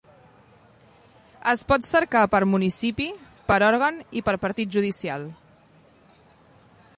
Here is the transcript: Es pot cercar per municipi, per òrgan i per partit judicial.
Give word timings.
Es 1.51 1.63
pot 1.71 1.85
cercar 1.89 2.23
per 2.35 2.39
municipi, 2.53 3.07
per 3.51 3.59
òrgan 3.67 4.01
i 4.21 4.25
per 4.31 4.35
partit 4.47 4.73
judicial. 4.77 5.29